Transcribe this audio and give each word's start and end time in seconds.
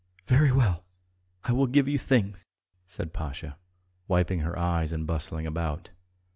"Very 0.25 0.51
well, 0.51 0.83
I 1.43 1.51
will 1.51 1.67
give 1.67 1.87
you 1.87 1.99
things!" 1.99 2.43
said 2.87 3.13
Pasha, 3.13 3.59
wiping 4.07 4.39
her 4.39 4.57
eyes 4.57 4.91
and 4.91 5.05
bustling 5.05 5.45
about. 5.45 5.91